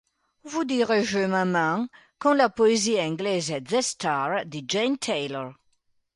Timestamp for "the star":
3.61-4.43